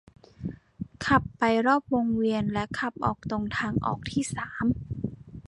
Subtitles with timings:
[1.05, 4.65] ขับไปรอบวงเวียน และขับออกตรงทางออกที่สาม